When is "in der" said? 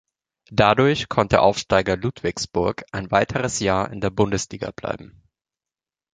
3.91-4.09